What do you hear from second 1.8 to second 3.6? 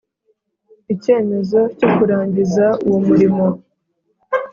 kurangiza uwo murimo